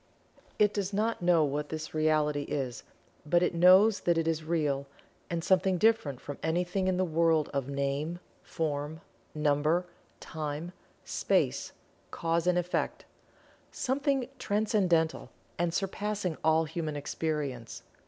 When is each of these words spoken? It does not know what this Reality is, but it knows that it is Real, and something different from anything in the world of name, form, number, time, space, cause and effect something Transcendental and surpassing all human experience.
It 0.57 0.73
does 0.73 0.93
not 0.93 1.21
know 1.21 1.43
what 1.43 1.69
this 1.69 1.93
Reality 1.93 2.41
is, 2.47 2.81
but 3.23 3.43
it 3.43 3.53
knows 3.53 3.99
that 3.99 4.17
it 4.17 4.27
is 4.27 4.43
Real, 4.43 4.87
and 5.29 5.43
something 5.43 5.77
different 5.77 6.19
from 6.19 6.39
anything 6.41 6.87
in 6.87 6.97
the 6.97 7.05
world 7.05 7.51
of 7.53 7.69
name, 7.69 8.17
form, 8.41 9.01
number, 9.35 9.85
time, 10.19 10.71
space, 11.05 11.71
cause 12.09 12.47
and 12.47 12.57
effect 12.57 13.05
something 13.71 14.27
Transcendental 14.39 15.29
and 15.59 15.71
surpassing 15.71 16.35
all 16.43 16.63
human 16.65 16.95
experience. 16.95 17.83